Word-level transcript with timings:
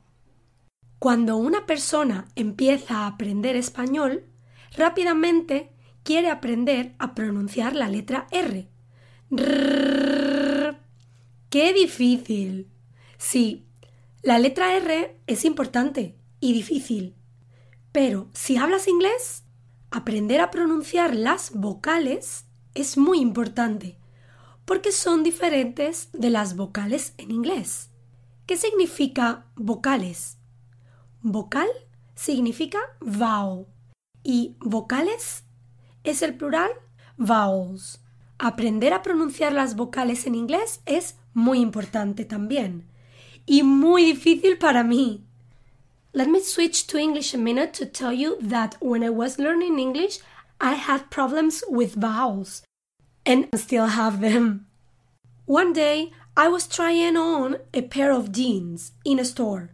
Cuando 1.00 1.38
una 1.38 1.66
persona 1.66 2.28
empieza 2.36 3.00
a 3.00 3.08
aprender 3.08 3.56
español, 3.56 4.26
rápidamente 4.78 5.72
quiere 6.04 6.30
aprender 6.30 6.94
a 7.00 7.16
pronunciar 7.16 7.76
la 7.76 7.90
letra 7.90 8.28
R. 8.30 8.70
¡Qué 11.50 11.74
difícil! 11.74 12.70
Sí, 13.18 13.66
la 14.22 14.38
letra 14.38 14.76
R 14.76 15.18
es 15.26 15.44
importante 15.44 16.20
y 16.40 16.54
difícil. 16.54 17.16
Pero 17.92 18.30
si 18.34 18.58
hablas 18.58 18.88
inglés, 18.88 19.43
aprender 19.94 20.42
a 20.42 20.50
pronunciar 20.50 21.16
las 21.16 21.52
vocales 21.54 22.46
es 22.74 22.98
muy 22.98 23.20
importante, 23.20 24.00
porque 24.66 24.92
son 24.92 25.22
diferentes 25.22 26.10
de 26.14 26.32
las 26.32 26.56
vocales 26.56 27.14
en 27.20 27.30
inglés. 27.30 27.92
¿Qué 28.48 28.58
significa 28.58 29.46
vocales? 29.56 30.40
Vocal 31.22 31.68
significa 32.16 32.80
vowel 33.02 33.68
y 34.24 34.56
vocales 34.60 35.44
es 36.04 36.24
el 36.24 36.38
plural 36.38 36.72
vowels. 37.18 38.02
Aprender 38.40 38.94
a 38.94 39.04
pronunciar 39.04 39.54
las 39.54 39.76
vocales 39.76 40.26
en 40.26 40.34
inglés 40.34 40.82
es 40.88 41.20
muy 41.36 41.60
importante 41.60 42.26
también 42.26 42.90
y 43.46 43.62
muy 43.62 44.06
difícil 44.06 44.58
para 44.58 44.84
mí. 44.84 45.24
Let 46.16 46.30
me 46.30 46.42
switch 46.42 46.86
to 46.88 46.98
English 47.00 47.34
a 47.34 47.40
minute 47.40 47.74
to 47.76 47.88
tell 47.88 48.14
you 48.14 48.38
that 48.40 48.76
when 48.80 49.04
I 49.04 49.10
was 49.10 49.40
learning 49.40 49.80
English, 49.80 50.20
I 50.62 50.74
had 50.74 51.10
problems 51.10 51.64
with 51.68 51.96
vowels 51.96 52.62
and 53.26 53.50
still 53.56 53.88
have 53.88 54.22
them. 54.22 54.68
One 55.46 55.74
day, 55.74 56.12
I 56.38 56.50
was 56.50 56.68
trying 56.68 57.18
on 57.18 57.58
a 57.74 57.82
pair 57.82 58.12
of 58.12 58.32
jeans 58.32 58.92
in 59.04 59.18
a 59.18 59.26
store, 59.26 59.72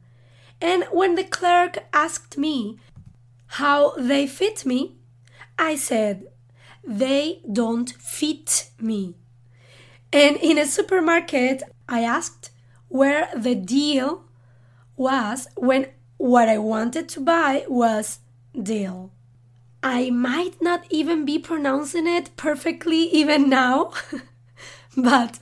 and 0.61 0.85
when 0.91 1.15
the 1.15 1.25
clerk 1.25 1.79
asked 1.91 2.37
me 2.37 2.79
how 3.59 3.95
they 3.97 4.25
fit 4.25 4.65
me, 4.65 4.95
I 5.57 5.75
said, 5.75 6.27
they 6.87 7.41
don't 7.51 7.89
fit 7.89 8.69
me. 8.79 9.15
And 10.13 10.37
in 10.37 10.57
a 10.57 10.65
supermarket, 10.65 11.63
I 11.89 12.03
asked 12.03 12.51
where 12.87 13.29
the 13.35 13.55
deal 13.55 14.23
was 14.95 15.47
when 15.55 15.87
what 16.19 16.49
I 16.49 16.57
wanted 16.57 17.07
to 17.09 17.21
buy 17.21 17.63
was 17.69 18.19
deal. 18.53 19.11
I 19.81 20.09
might 20.11 20.61
not 20.61 20.83
even 20.89 21.23
be 21.23 21.39
pronouncing 21.39 22.05
it 22.07 22.35
perfectly 22.35 23.03
even 23.09 23.49
now, 23.49 23.93
but 24.97 25.39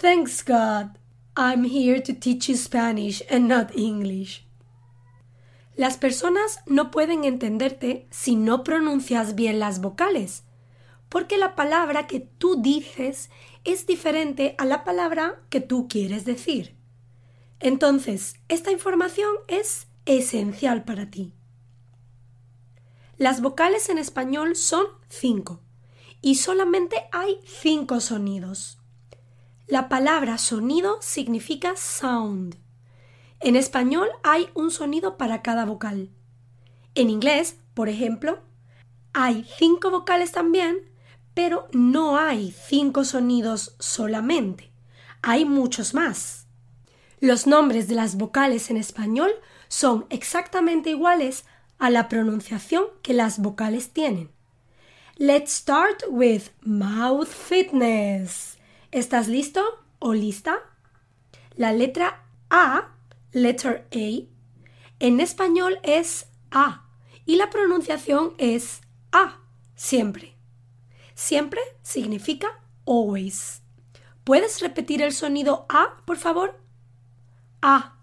thanks 0.00 0.42
God, 0.42 0.98
I'm 1.36 1.64
here 1.64 2.00
to 2.00 2.14
teach 2.14 2.48
you 2.48 2.56
Spanish 2.56 3.22
and 3.28 3.46
not 3.46 3.76
English. 3.76 4.46
Las 5.76 5.98
personas 5.98 6.60
no 6.66 6.90
pueden 6.90 7.24
entenderte 7.24 8.06
si 8.10 8.36
no 8.36 8.64
pronuncias 8.64 9.34
bien 9.34 9.58
las 9.58 9.82
vocales, 9.82 10.44
porque 11.10 11.36
la 11.36 11.54
palabra 11.54 12.06
que 12.06 12.20
tú 12.20 12.62
dices 12.62 13.28
es 13.64 13.86
diferente 13.86 14.54
a 14.56 14.64
la 14.64 14.82
palabra 14.82 15.42
que 15.50 15.60
tú 15.60 15.88
quieres 15.88 16.24
decir. 16.24 16.74
Entonces, 17.60 18.36
esta 18.48 18.70
información 18.70 19.34
es 19.48 19.88
esencial 20.06 20.84
para 20.84 21.10
ti. 21.10 21.34
Las 23.18 23.42
vocales 23.42 23.88
en 23.88 23.98
español 23.98 24.56
son 24.56 24.86
cinco 25.08 25.60
y 26.22 26.36
solamente 26.36 26.96
hay 27.12 27.38
cinco 27.44 28.00
sonidos. 28.00 28.78
La 29.66 29.88
palabra 29.88 30.38
sonido 30.38 30.98
significa 31.00 31.76
sound 31.76 32.56
en 33.40 33.54
español 33.54 34.08
hay 34.22 34.48
un 34.54 34.70
sonido 34.70 35.16
para 35.18 35.42
cada 35.42 35.64
vocal. 35.64 36.10
En 36.94 37.10
inglés, 37.10 37.56
por 37.74 37.88
ejemplo, 37.88 38.38
hay 39.12 39.46
cinco 39.58 39.90
vocales 39.90 40.32
también, 40.32 40.90
pero 41.34 41.68
no 41.72 42.16
hay 42.18 42.52
cinco 42.52 43.04
sonidos 43.04 43.76
solamente. 43.78 44.72
Hay 45.20 45.44
muchos 45.44 45.92
más. 45.92 46.46
Los 47.20 47.46
nombres 47.46 47.88
de 47.88 47.94
las 47.94 48.16
vocales 48.16 48.70
en 48.70 48.78
español 48.78 49.30
son 49.76 50.06
exactamente 50.08 50.88
iguales 50.88 51.44
a 51.78 51.90
la 51.90 52.08
pronunciación 52.08 52.86
que 53.02 53.12
las 53.12 53.40
vocales 53.40 53.90
tienen. 53.90 54.30
Let's 55.18 55.52
start 55.52 56.02
with 56.08 56.44
mouth 56.62 57.28
fitness. 57.28 58.56
¿Estás 58.90 59.28
listo 59.28 59.62
o 59.98 60.14
lista? 60.14 60.60
La 61.56 61.74
letra 61.74 62.24
A 62.48 62.88
letter 63.32 63.86
A, 63.92 64.24
en 64.98 65.20
español 65.20 65.78
es 65.82 66.26
A 66.50 66.86
y 67.26 67.36
la 67.36 67.50
pronunciación 67.50 68.32
es 68.38 68.80
A, 69.12 69.40
siempre. 69.74 70.38
Siempre 71.14 71.60
significa 71.82 72.62
always. 72.86 73.60
¿Puedes 74.24 74.62
repetir 74.62 75.02
el 75.02 75.12
sonido 75.12 75.66
A, 75.68 75.98
por 76.06 76.16
favor? 76.16 76.58
A. 77.60 77.95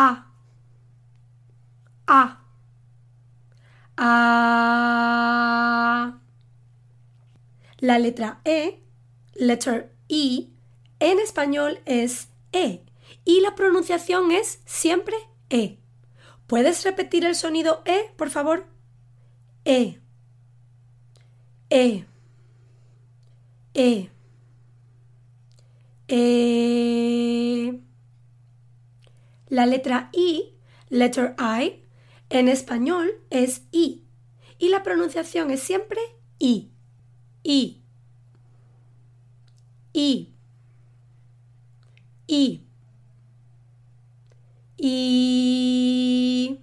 A. 0.00 0.30
A. 2.06 2.38
A. 3.96 4.08
La 7.78 7.98
letra 7.98 8.40
E, 8.44 8.80
letter 9.34 9.92
E, 10.08 10.50
en 11.00 11.18
español 11.18 11.80
es 11.84 12.28
E 12.52 12.84
y 13.24 13.40
la 13.40 13.56
pronunciación 13.56 14.30
es 14.30 14.60
siempre 14.66 15.16
E. 15.50 15.80
¿Puedes 16.46 16.84
repetir 16.84 17.24
el 17.24 17.34
sonido 17.34 17.82
E, 17.84 18.12
por 18.16 18.30
favor? 18.30 18.68
E. 19.64 19.98
E. 21.70 22.04
E. 23.74 24.10
E. 26.06 26.47
La 29.48 29.66
letra 29.66 30.10
I, 30.12 30.54
letter 30.88 31.34
I, 31.38 31.82
en 32.30 32.48
español 32.48 33.10
es 33.30 33.62
I 33.72 34.04
y 34.58 34.68
la 34.68 34.82
pronunciación 34.82 35.50
es 35.50 35.62
siempre 35.62 36.00
I. 36.38 36.70
I. 37.42 37.82
I. 39.92 40.34
I. 42.26 42.66
I. 44.76 46.60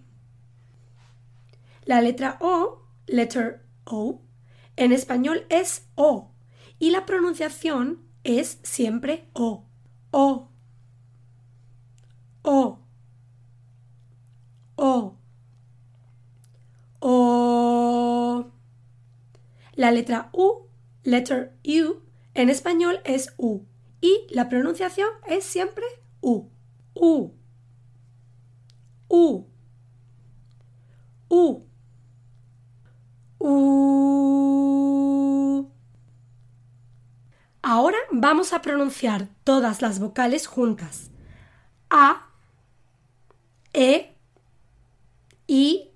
La 1.86 2.02
letra 2.02 2.38
O, 2.40 2.84
letter 3.08 3.66
O, 3.84 4.22
en 4.76 4.92
español 4.92 5.46
es 5.50 5.88
O 5.96 6.32
y 6.80 6.92
la 6.92 7.06
pronunciación 7.06 8.04
es 8.24 8.60
siempre 8.64 9.30
O. 9.34 9.66
O. 10.12 10.50
La 19.75 19.92
letra 19.92 20.30
U, 20.31 20.68
letter 21.04 21.54
U, 21.63 22.01
en 22.33 22.50
español 22.50 23.01
es 23.04 23.33
U 23.38 23.66
y 24.01 24.25
la 24.30 24.50
pronunciación 24.50 25.10
es 25.27 25.44
siempre 25.44 25.86
U. 26.22 26.50
U. 26.94 27.31
U. 29.10 29.45
U. 31.30 31.66
U. 33.39 35.69
Ahora 37.62 37.98
vamos 38.12 38.54
a 38.54 38.62
pronunciar 38.62 39.27
todas 39.44 39.81
las 39.81 40.00
vocales 40.00 40.48
juntas. 40.48 41.10
A, 41.89 42.30
E, 43.74 44.16
I, 45.48 45.89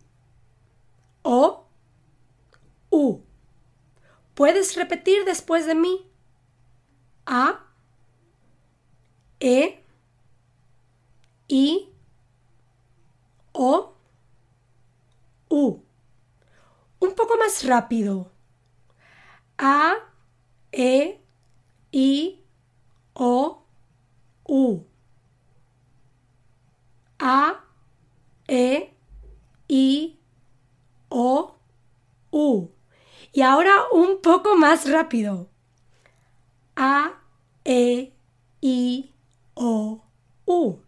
O, 1.21 1.67
U. 2.89 3.19
¿Puedes 4.49 4.75
repetir 4.75 5.25
después 5.25 5.67
de 5.67 5.75
mí? 5.75 6.09
A, 7.27 7.67
E, 9.39 9.83
I, 11.47 11.93
O, 13.51 13.93
U. 15.49 15.83
Un 16.99 17.13
poco 17.13 17.37
más 17.37 17.63
rápido. 17.63 18.31
A, 19.59 19.97
E, 20.71 21.21
I, 21.91 22.43
O, 23.13 23.63
U. 24.45 24.83
A, 27.19 27.65
E, 28.47 28.95
I, 29.67 30.19
O, 31.07 31.55
U. 32.31 32.69
Y 33.39 33.41
ahora 33.41 33.71
un 33.93 34.19
poco 34.19 34.57
más 34.57 34.89
rápido. 34.89 35.49
A, 36.75 37.21
E, 37.63 38.11
I, 38.59 39.13
O, 39.53 40.03
U. 40.45 40.79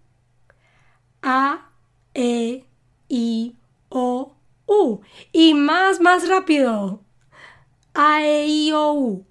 A, 1.22 1.72
E, 2.14 2.66
I, 3.08 3.56
O, 3.88 4.36
U. 4.66 5.00
Y 5.32 5.54
más, 5.54 6.02
más 6.02 6.28
rápido. 6.28 7.06
A, 7.94 8.22
E, 8.22 8.46
I, 8.48 8.74
O, 8.74 8.92
U. 8.96 9.26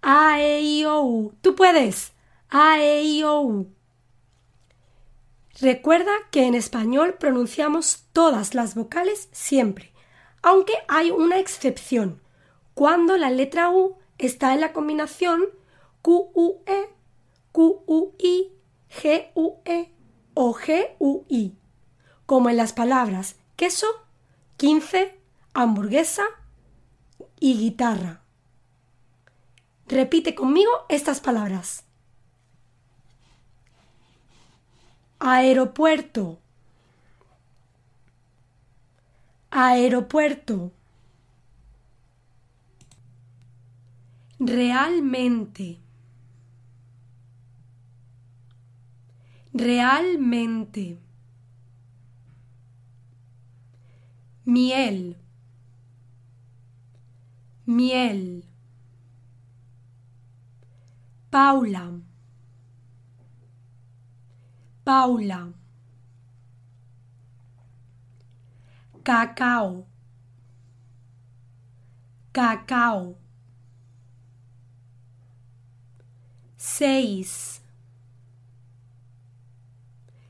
A, 0.00 0.40
E, 0.40 0.60
I, 0.60 0.84
O, 0.84 1.02
U. 1.02 1.34
Tú 1.40 1.56
puedes. 1.56 2.12
A, 2.48 2.80
E, 2.80 3.02
I, 3.02 3.24
O, 3.24 3.40
U. 3.40 3.74
Recuerda 5.60 6.12
que 6.30 6.46
en 6.46 6.54
español 6.54 7.16
pronunciamos 7.18 8.04
todas 8.12 8.54
las 8.54 8.76
vocales 8.76 9.28
siempre, 9.32 9.92
aunque 10.42 10.72
hay 10.88 11.10
una 11.10 11.38
excepción, 11.38 12.20
cuando 12.74 13.16
la 13.16 13.30
letra 13.30 13.70
U 13.70 13.98
está 14.18 14.54
en 14.54 14.60
la 14.60 14.72
combinación 14.72 15.44
Q-U-E, 16.02 16.88
Q-U-I, 17.52 18.52
G-U-E 18.88 19.92
o 20.34 20.54
G-U-I, 20.54 21.56
como 22.26 22.48
en 22.48 22.56
las 22.56 22.72
palabras 22.72 23.36
queso, 23.56 23.86
15, 24.56 25.18
hamburguesa 25.52 26.24
y 27.38 27.58
guitarra. 27.58 28.22
Repite 29.86 30.34
conmigo 30.34 30.70
estas 30.88 31.20
palabras. 31.20 31.84
Aeropuerto. 35.18 36.38
Aeropuerto. 39.50 40.72
Realmente. 44.38 45.80
Realmente. 49.52 50.98
Miel. 54.44 55.16
Miel. 57.66 58.44
Paula. 61.30 62.00
Paula. 64.84 65.59
Cacao. 69.04 69.86
Cacao. 72.32 73.16
Seis. 76.56 77.62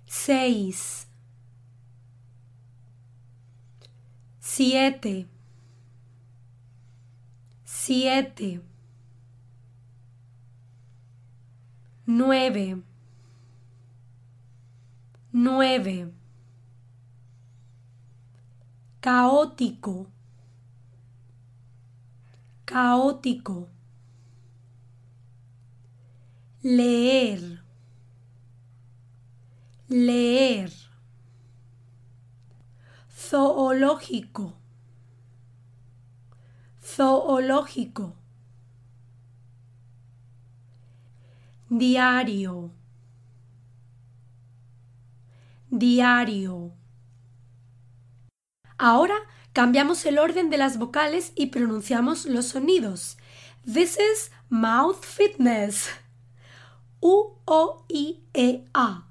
Seis. 0.07 1.07
Siete. 4.41 5.27
Siete. 7.65 8.63
Nueve 12.07 12.83
nueve 15.33 16.13
caótico. 19.01 20.11
Caótico. 22.67 23.69
Leer. 26.63 27.65
Leer. 29.89 30.71
Zoológico. 33.11 34.53
Zoológico. 36.83 38.17
Diario. 41.71 42.71
Diario. 45.71 46.80
Ahora 48.83 49.15
cambiamos 49.53 50.07
el 50.07 50.19
orden 50.19 50.49
de 50.49 50.57
las 50.57 50.79
vocales 50.79 51.33
y 51.37 51.49
pronunciamos 51.49 52.25
los 52.25 52.47
sonidos. 52.47 53.19
This 53.71 53.99
is 53.99 54.33
mouth 54.49 55.05
fitness. 55.05 55.91
U 57.01 57.35
O 57.45 57.85
I 57.91 58.23
E 58.33 58.65
A. 58.73 59.07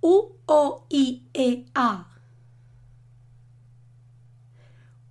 U 0.00 0.36
O 0.46 0.86
I 0.88 1.26
E 1.34 1.66
A. 1.74 2.06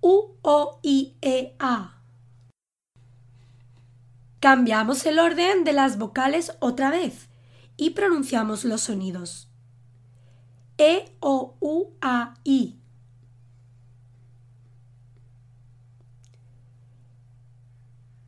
U 0.00 0.38
O 0.40 0.80
I 0.82 1.14
E 1.20 1.56
A. 1.58 2.00
Cambiamos 4.40 5.04
el 5.04 5.18
orden 5.18 5.64
de 5.64 5.74
las 5.74 5.98
vocales 5.98 6.56
otra 6.60 6.90
vez 6.90 7.28
y 7.76 7.90
pronunciamos 7.90 8.64
los 8.64 8.80
sonidos. 8.80 9.47
E, 10.78 11.10
O, 11.20 11.56
U, 11.60 11.96
A, 12.00 12.34
I. 12.44 12.78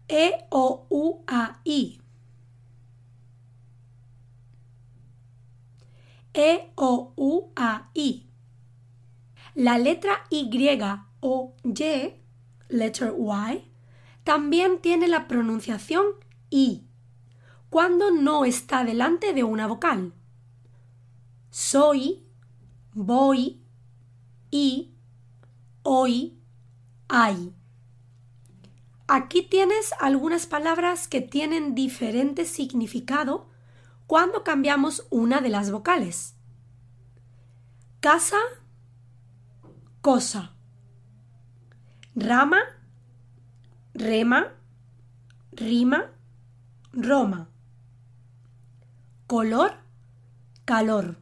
E, 0.09 0.47
O, 0.50 0.87
U, 0.90 1.23
A, 1.28 1.61
I. 1.64 2.00
E, 6.35 6.73
O, 6.75 7.12
U, 7.16 7.52
A, 7.54 7.90
I. 7.95 8.26
La 9.54 9.78
letra 9.78 10.25
Y 10.28 10.50
o 11.21 11.54
Y, 11.62 12.14
letter 12.69 13.14
Y, 13.16 13.64
también 14.25 14.80
tiene 14.80 15.07
la 15.07 15.28
pronunciación 15.28 16.04
I 16.50 16.85
cuando 17.69 18.11
no 18.11 18.45
está 18.45 18.85
delante 18.85 19.33
de 19.33 19.45
una 19.45 19.69
vocal. 19.69 20.12
Soy, 21.50 22.25
voy, 22.94 23.62
y, 24.50 24.94
hoy, 25.82 26.38
hay. 27.09 27.54
Aquí 29.06 29.42
tienes 29.42 29.92
algunas 29.99 30.47
palabras 30.47 31.09
que 31.09 31.20
tienen 31.20 31.75
diferente 31.75 32.44
significado 32.44 33.49
cuando 34.06 34.44
cambiamos 34.44 35.06
una 35.11 35.40
de 35.40 35.49
las 35.49 35.70
vocales. 35.70 36.37
casa, 38.00 38.38
cosa. 40.00 40.52
Rama, 42.14 42.61
rema, 43.94 44.52
rima, 45.52 46.11
Roma. 46.92 47.49
Color, 49.26 49.75
calor. 50.64 51.18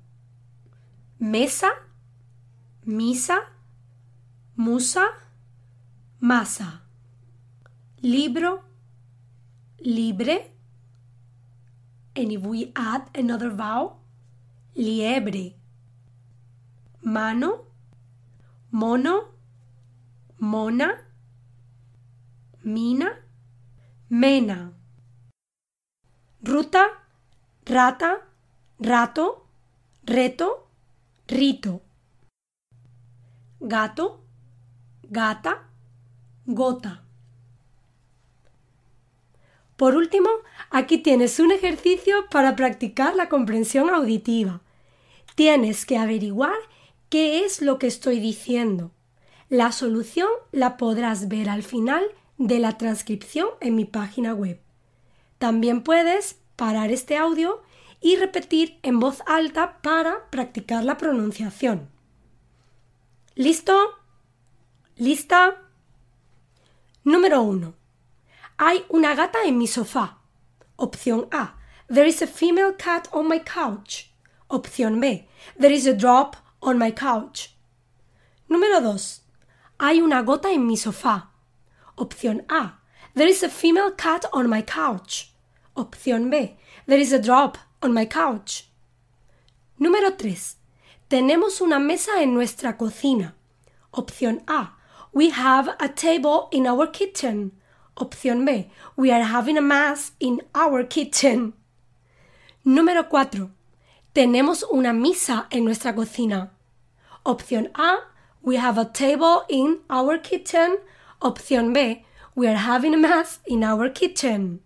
Mesa, 1.20 1.72
misa, 2.86 3.40
musa, 4.54 5.02
masa. 6.20 6.82
Libro, 8.00 8.62
libre. 9.80 10.52
And 12.14 12.30
if 12.30 12.42
we 12.42 12.70
add 12.76 13.10
another 13.16 13.50
vowel, 13.50 13.98
liebre. 14.76 15.54
Mano, 17.02 17.66
mono, 18.70 19.24
mona, 20.38 20.98
mina, 22.62 23.10
mena. 24.08 24.72
Ruta, 26.44 26.86
rata, 27.66 28.22
rato, 28.78 29.46
reto, 30.06 30.67
rito. 31.28 31.82
Gato, 33.60 34.24
gata, 35.02 35.68
gota. 36.46 37.04
Por 39.76 39.94
último, 39.94 40.30
aquí 40.70 40.98
tienes 40.98 41.38
un 41.38 41.52
ejercicio 41.52 42.26
para 42.30 42.56
practicar 42.56 43.14
la 43.14 43.28
comprensión 43.28 43.90
auditiva. 43.90 44.60
Tienes 45.36 45.86
que 45.86 45.98
averiguar 45.98 46.56
qué 47.10 47.44
es 47.44 47.62
lo 47.62 47.78
que 47.78 47.86
estoy 47.86 48.18
diciendo. 48.18 48.90
La 49.48 49.70
solución 49.70 50.28
la 50.50 50.76
podrás 50.76 51.28
ver 51.28 51.48
al 51.48 51.62
final 51.62 52.04
de 52.38 52.58
la 52.58 52.76
transcripción 52.76 53.48
en 53.60 53.76
mi 53.76 53.84
página 53.84 54.34
web. 54.34 54.60
También 55.38 55.82
puedes 55.82 56.38
parar 56.56 56.90
este 56.90 57.16
audio 57.16 57.62
y 58.00 58.16
repetir 58.16 58.78
en 58.82 59.00
voz 59.00 59.22
alta 59.26 59.80
para 59.82 60.30
practicar 60.30 60.84
la 60.84 60.96
pronunciación. 60.96 61.90
¿Listo? 63.34 63.98
¿Lista? 64.96 65.62
Número 67.04 67.42
1. 67.42 67.74
Hay 68.58 68.84
una 68.88 69.14
gata 69.14 69.44
en 69.44 69.58
mi 69.58 69.66
sofá. 69.66 70.18
Opción 70.76 71.28
A. 71.30 71.56
There 71.88 72.08
is 72.08 72.20
a 72.22 72.26
female 72.26 72.74
cat 72.76 73.08
on 73.12 73.28
my 73.28 73.40
couch. 73.40 74.10
Opción 74.48 75.00
B. 75.00 75.28
There 75.58 75.72
is 75.72 75.86
a 75.86 75.94
drop 75.94 76.36
on 76.60 76.78
my 76.78 76.92
couch. 76.92 77.54
Número 78.48 78.80
2. 78.80 79.22
Hay 79.78 80.00
una 80.00 80.22
gota 80.22 80.50
en 80.50 80.66
mi 80.66 80.76
sofá. 80.76 81.30
Opción 81.96 82.44
A. 82.48 82.80
There 83.14 83.28
is 83.28 83.42
a 83.42 83.48
female 83.48 83.92
cat 83.92 84.24
on 84.32 84.48
my 84.48 84.62
couch. 84.62 85.32
Opción 85.76 86.30
B. 86.30 86.58
There 86.86 87.00
is 87.00 87.12
a 87.12 87.18
drop 87.18 87.58
on 87.82 87.92
my 87.92 88.06
couch. 88.06 88.68
Número 89.80 90.16
3. 90.16 90.56
Tenemos 91.08 91.60
una 91.60 91.78
mesa 91.78 92.22
en 92.22 92.34
nuestra 92.34 92.76
cocina. 92.76 93.34
Opción 93.92 94.42
A. 94.46 94.76
We 95.12 95.30
have 95.30 95.74
a 95.80 95.88
table 95.88 96.48
in 96.50 96.66
our 96.66 96.88
kitchen. 96.88 97.52
Opción 97.96 98.44
B. 98.44 98.70
We 98.96 99.10
are 99.10 99.24
having 99.24 99.56
a 99.56 99.62
mass 99.62 100.12
in 100.20 100.42
our 100.54 100.84
kitchen. 100.84 101.54
Número 102.64 103.08
4. 103.08 103.50
Tenemos 104.12 104.64
una 104.70 104.92
misa 104.92 105.46
en 105.50 105.64
nuestra 105.64 105.94
cocina. 105.94 106.50
Opción 107.24 107.70
A. 107.74 107.98
We 108.42 108.56
have 108.56 108.78
a 108.78 108.84
table 108.84 109.44
in 109.48 109.80
our 109.88 110.18
kitchen. 110.18 110.78
Opción 111.20 111.72
B. 111.72 112.04
We 112.34 112.46
are 112.46 112.56
having 112.56 112.94
a 112.94 112.98
mass 112.98 113.40
in 113.46 113.64
our 113.64 113.88
kitchen. 113.88 114.60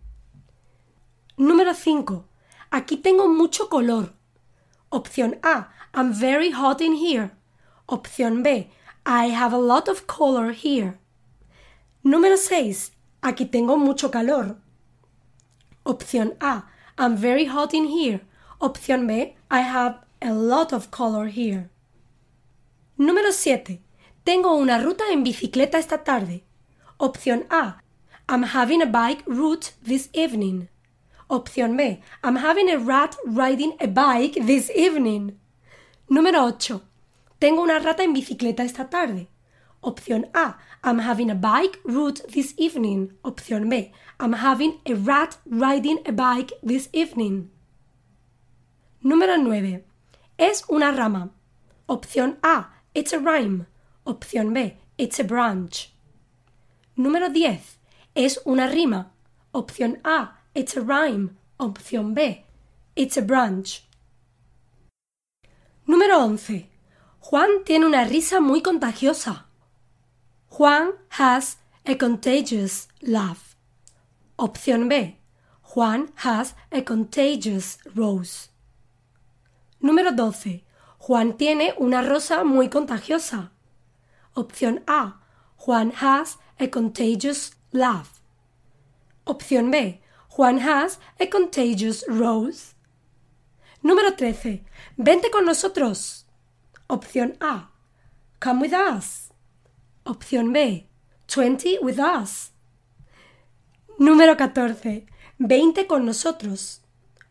Número 1.38 1.74
5. 1.74 2.24
Aquí 2.72 2.96
tengo 2.96 3.28
mucho 3.28 3.68
color. 3.68 4.14
Opción 4.88 5.38
A. 5.42 5.68
I'm 5.92 6.10
very 6.10 6.52
hot 6.52 6.80
in 6.80 6.94
here. 6.94 7.32
Opción 7.86 8.42
B. 8.42 8.70
I 9.04 9.26
have 9.26 9.52
a 9.52 9.58
lot 9.58 9.88
of 9.88 10.06
color 10.06 10.52
here. 10.52 10.98
Número 12.02 12.38
6. 12.38 12.92
Aquí 13.20 13.44
tengo 13.44 13.76
mucho 13.76 14.10
calor. 14.10 14.56
Opción 15.84 16.34
A. 16.40 16.64
I'm 16.96 17.14
very 17.14 17.44
hot 17.44 17.74
in 17.74 17.88
here. 17.88 18.22
Opción 18.58 19.06
B. 19.06 19.36
I 19.50 19.60
have 19.60 19.98
a 20.22 20.32
lot 20.32 20.72
of 20.72 20.90
color 20.90 21.26
here. 21.26 21.68
Número 22.98 23.32
7. 23.32 23.82
Tengo 24.24 24.54
una 24.54 24.78
ruta 24.78 25.04
en 25.12 25.22
bicicleta 25.22 25.76
esta 25.78 26.04
tarde. 26.04 26.42
Opción 26.96 27.44
A. 27.50 27.82
I'm 28.30 28.44
having 28.44 28.80
a 28.80 28.86
bike 28.86 29.24
route 29.26 29.74
this 29.84 30.08
evening. 30.14 30.68
Opción 31.28 31.76
B. 31.76 32.00
I'm 32.22 32.36
having 32.36 32.68
a 32.70 32.78
rat 32.78 33.16
riding 33.24 33.74
a 33.80 33.86
bike 33.86 34.34
this 34.34 34.70
evening. 34.74 35.38
Número 36.10 36.44
8. 36.44 36.82
Tengo 37.38 37.62
una 37.62 37.78
rata 37.78 38.02
en 38.02 38.12
bicicleta 38.12 38.64
esta 38.64 38.88
tarde. 38.88 39.28
Opción 39.82 40.26
A. 40.34 40.58
I'm 40.84 41.00
having 41.00 41.30
a 41.30 41.34
bike 41.34 41.78
route 41.84 42.20
this 42.28 42.54
evening. 42.56 43.12
Opción 43.24 43.68
B. 43.68 43.92
I'm 44.20 44.34
having 44.34 44.80
a 44.86 44.94
rat 44.94 45.38
riding 45.46 45.98
a 46.06 46.12
bike 46.12 46.52
this 46.62 46.88
evening. 46.92 47.50
Número 49.02 49.36
9. 49.36 49.84
Es 50.38 50.64
una 50.68 50.92
rama. 50.92 51.30
Opción 51.88 52.38
A. 52.42 52.70
It's 52.94 53.12
a 53.12 53.18
rhyme. 53.18 53.66
Opción 54.06 54.52
B. 54.52 54.76
It's 54.98 55.18
a 55.18 55.24
branch. 55.24 55.92
Número 56.96 57.28
10. 57.28 57.78
Es 58.14 58.40
una 58.44 58.68
rima. 58.68 59.12
Opción 59.52 59.98
A. 60.04 60.41
It's 60.54 60.76
a 60.76 60.82
rhyme. 60.82 61.38
Opción 61.58 62.12
B. 62.12 62.44
It's 62.94 63.16
a 63.16 63.22
branch. 63.22 63.84
Número 65.88 66.18
11. 66.18 66.68
Juan 67.20 67.64
tiene 67.64 67.86
una 67.86 68.04
risa 68.04 68.40
muy 68.40 68.60
contagiosa. 68.60 69.46
Juan 70.48 70.92
has 71.18 71.56
a 71.86 71.94
contagious 71.96 72.88
laugh. 73.00 73.56
Opción 74.36 74.88
B. 74.88 75.16
Juan 75.62 76.10
has 76.16 76.54
a 76.70 76.82
contagious 76.82 77.78
rose. 77.94 78.50
Número 79.80 80.12
12. 80.14 80.64
Juan 80.98 81.38
tiene 81.38 81.72
una 81.78 82.02
rosa 82.02 82.44
muy 82.44 82.68
contagiosa. 82.68 83.52
Opción 84.34 84.82
A. 84.86 85.20
Juan 85.56 85.92
has 85.92 86.36
a 86.60 86.68
contagious 86.68 87.52
laugh. 87.72 88.20
Opción 89.24 89.70
B. 89.70 90.01
Juan 90.36 90.58
has 90.60 90.98
a 91.20 91.26
contagious 91.26 92.04
rose. 92.08 92.74
Número 93.82 94.16
13. 94.16 94.64
Vente 94.96 95.30
con 95.30 95.44
nosotros. 95.44 96.24
Opción 96.88 97.36
A. 97.40 97.68
Come 98.40 98.62
with 98.62 98.72
us. 98.72 99.30
Opción 100.06 100.50
B. 100.52 100.88
Twenty 101.26 101.78
with 101.82 101.98
us. 101.98 102.52
Número 103.98 104.34
14. 104.34 105.06
Veinte 105.38 105.86
con 105.86 106.06
nosotros. 106.06 106.80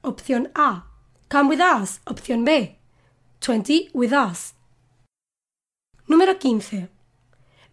Opción 0.04 0.52
A. 0.54 0.86
Come 1.28 1.50
with 1.50 1.60
us. 1.60 2.02
Opción 2.06 2.46
B. 2.46 2.78
Twenty 3.40 3.90
with 3.94 4.14
us. 4.14 4.54
Número 6.08 6.38
15. 6.38 6.90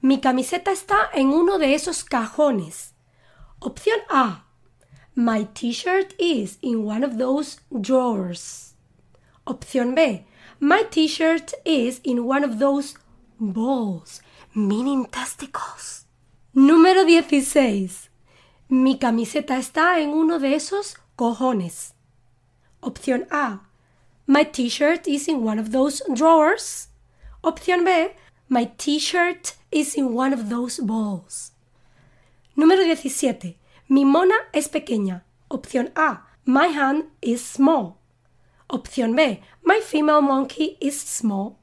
Mi 0.01 0.21
camiseta 0.23 0.73
está 0.73 1.11
en 1.13 1.29
uno 1.29 1.59
de 1.59 1.75
esos 1.75 2.03
cajones. 2.03 2.95
Opción 3.61 3.99
A. 4.09 4.48
My 5.19 5.49
t-shirt 5.53 6.15
is 6.17 6.59
in 6.63 6.85
one 6.85 7.03
of 7.03 7.19
those 7.19 7.59
drawers. 7.81 8.75
Opción 9.49 9.97
B. 9.97 10.25
My 10.61 10.85
t-shirt 10.85 11.55
is 11.65 12.01
in 12.05 12.25
one 12.25 12.45
of 12.45 12.61
those 12.61 12.95
balls, 13.41 14.23
meaning 14.55 15.07
testicles. 15.07 16.05
Número 16.55 17.05
16. 17.05 18.11
Mi 18.71 18.97
camiseta 18.97 19.59
está 19.59 19.99
en 19.99 20.11
uno 20.11 20.39
de 20.39 20.55
esos 20.55 20.95
cojones. 21.17 21.95
Opción 22.81 23.27
A. 23.33 23.63
My 24.25 24.45
t-shirt 24.45 25.09
is 25.09 25.27
in 25.27 25.43
one 25.43 25.59
of 25.59 25.73
those 25.73 26.01
drawers. 26.15 26.91
Opción 27.43 27.85
B. 27.85 28.15
My 28.49 28.71
t-shirt 28.79 29.57
is 29.73 29.97
in 29.97 30.15
one 30.15 30.33
of 30.33 30.49
those 30.49 30.79
balls. 30.79 31.51
Número 32.57 32.85
17. 32.85 33.57
Mi 33.89 34.05
mona 34.05 34.35
es 34.53 34.69
pequeña. 34.69 35.25
Opción 35.49 35.91
A. 35.97 36.27
My 36.45 36.69
hand 36.69 37.05
is 37.23 37.41
small. 37.41 37.97
Opción 38.69 39.17
B. 39.17 39.41
My 39.63 39.81
female 39.81 40.21
monkey 40.21 40.77
is 40.79 41.01
small. 41.01 41.57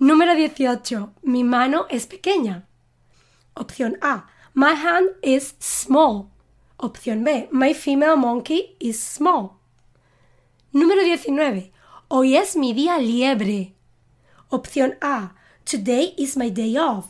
Número 0.00 0.34
18. 0.34 1.12
Mi 1.22 1.44
mano 1.44 1.86
es 1.90 2.06
pequeña. 2.06 2.66
Opción 3.54 3.98
A. 4.00 4.26
My 4.54 4.72
hand 4.72 5.10
is 5.22 5.54
small. 5.58 6.30
Opción 6.78 7.24
B. 7.24 7.48
My 7.52 7.74
female 7.74 8.16
monkey 8.16 8.76
is 8.80 8.98
small. 8.98 9.60
Número 10.72 11.04
19. 11.04 11.72
Hoy 12.08 12.36
es 12.36 12.56
mi 12.56 12.72
día 12.72 12.98
liebre. 12.98 13.74
Opción 14.50 14.96
A. 15.02 15.34
Today 15.66 16.14
is 16.16 16.38
my 16.38 16.48
day 16.48 16.78
off. 16.78 17.08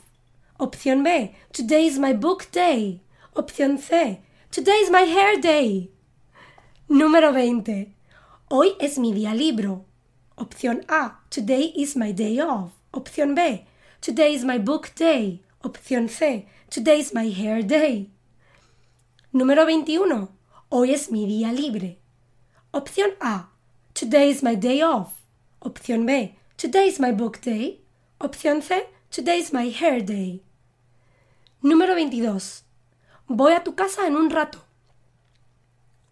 Opción 0.59 1.05
B. 1.05 1.37
Today 1.53 1.87
is 1.87 2.01
my 2.01 2.13
book 2.13 2.51
day. 2.51 3.04
Opción 3.37 3.79
C. 3.79 4.21
Today 4.53 4.81
is 4.81 4.91
my 4.93 5.03
hair 5.03 5.41
day. 5.41 5.91
Número 6.89 7.33
20. 7.33 7.93
Hoy 8.49 8.77
es 8.79 8.97
mi 8.97 9.13
día 9.13 9.35
libro. 9.35 9.87
Opción 10.37 10.85
A. 10.89 11.19
Today 11.31 11.73
is 11.75 11.97
my 11.97 12.13
day 12.13 12.39
off. 12.39 12.71
Opción 12.93 13.35
B. 13.35 13.67
Today 14.01 14.35
is 14.35 14.45
my 14.45 14.57
book 14.57 14.95
day. 14.95 15.43
Opción 15.65 16.09
C. 16.09 16.47
Today 16.71 17.01
is 17.01 17.13
my 17.13 17.29
hair 17.29 17.65
day. 17.65 18.09
Número 19.33 19.67
21. 19.67 20.29
Hoy 20.71 20.93
es 20.93 21.11
mi 21.11 21.27
día 21.27 21.53
libre. 21.53 21.99
Opción 22.73 23.17
A. 23.21 23.49
Today 23.95 24.31
is 24.31 24.45
my 24.45 24.55
day 24.55 24.81
off. 24.81 25.23
Opción 25.61 26.07
B. 26.07 26.37
Today 26.57 26.87
is 26.87 27.01
my 27.01 27.11
book 27.11 27.41
day. 27.41 27.81
Opción 28.21 28.63
C. 28.63 28.87
Today 29.11 29.41
is 29.41 29.53
my 29.53 29.71
hair 29.71 30.01
day. 30.01 30.41
Número 31.65 31.97
22. 31.97 32.64
Voy 33.27 33.55
a 33.55 33.65
tu 33.65 33.75
casa 33.75 34.07
en 34.07 34.17
un 34.17 34.31
rato. 34.31 34.59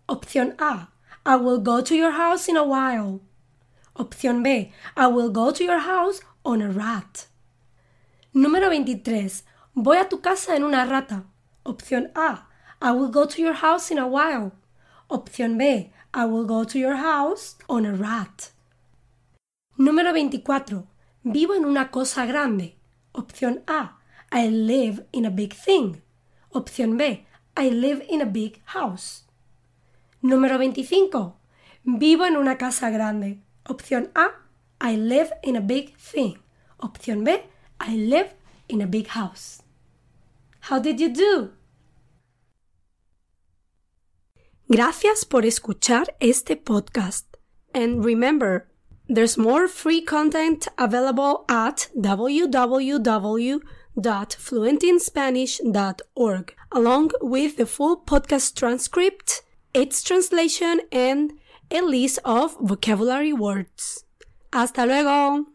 Opción 0.07 0.54
A. 0.59 0.88
I 1.25 1.37
will 1.37 1.59
go 1.59 1.83
to 1.83 1.95
your 1.95 2.12
house 2.12 2.49
in 2.49 2.57
a 2.57 2.62
while. 2.62 3.21
Opción 3.95 4.42
B. 4.42 4.73
I 4.97 5.07
will 5.07 5.31
go 5.31 5.52
to 5.52 5.62
your 5.62 5.81
house 5.81 6.21
on 6.42 6.62
a 6.62 6.69
rat. 6.69 7.26
Número 8.35 8.69
23. 8.69 9.45
Voy 9.75 9.99
a 9.99 10.09
tu 10.09 10.21
casa 10.21 10.57
en 10.57 10.64
una 10.64 10.87
rata. 10.87 11.25
Opción 11.64 12.11
A. 12.14 12.49
I 12.81 12.92
will 12.92 13.11
go 13.11 13.26
to 13.26 13.40
your 13.40 13.54
house 13.54 13.90
in 13.90 13.99
a 13.99 14.07
while. 14.07 14.52
Opción 15.09 15.59
B. 15.59 15.92
I 16.14 16.25
will 16.25 16.45
go 16.45 16.64
to 16.64 16.78
your 16.78 16.97
house 16.97 17.57
on 17.69 17.87
a 17.87 17.92
rat. 17.92 18.50
Número 19.78 20.12
24. 20.12 20.87
Vivo 21.25 21.54
en 21.54 21.64
una 21.64 21.90
cosa 21.90 22.26
grande. 22.26 22.76
Opción 23.12 23.62
A. 23.69 23.99
I 24.33 24.49
live 24.49 25.07
in 25.12 25.26
a 25.26 25.31
big 25.31 25.54
thing. 25.54 26.01
Opción 26.52 26.99
B. 26.99 27.26
I 27.56 27.71
live 27.71 28.04
in 28.09 28.21
a 28.21 28.26
big 28.26 28.62
house. 28.66 29.25
Número 30.23 30.59
25. 30.59 31.35
Vivo 31.85 32.26
en 32.26 32.37
una 32.37 32.59
casa 32.59 32.90
grande. 32.90 33.40
Opción 33.64 34.11
A. 34.14 34.30
I 34.80 34.97
live 34.97 35.30
in 35.42 35.56
a 35.56 35.61
big 35.61 35.97
thing. 35.97 36.38
Opción 36.78 37.25
B. 37.25 37.42
I 37.80 37.97
live 37.97 38.35
in 38.68 38.82
a 38.82 38.87
big 38.87 39.09
house. 39.09 39.62
How 40.68 40.78
did 40.78 41.00
you 41.00 41.09
do? 41.09 41.52
Gracias 44.68 45.25
por 45.25 45.44
escuchar 45.47 46.14
este 46.21 46.56
podcast. 46.56 47.26
And 47.75 48.04
remember, 48.04 48.68
there's 49.09 49.38
more 49.38 49.68
free 49.68 50.02
content 50.02 50.68
available 50.78 51.44
at 51.49 51.88
www.fluentinspanish.org, 53.97 56.55
along 56.71 57.11
with 57.21 57.57
the 57.57 57.67
full 57.67 58.01
podcast 58.01 58.55
transcript, 58.57 59.43
its 59.75 60.03
translation, 60.03 60.81
and 60.91 61.35
a 61.71 61.83
list 61.83 62.19
of 62.25 62.57
vocabulary 62.61 63.33
words. 63.33 64.05
Hasta 64.53 64.85
luego! 64.87 65.47